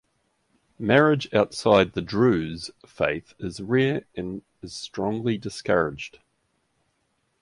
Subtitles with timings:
[0.79, 6.17] Marriage outside the Druze faith is rare and is strongly discouraged.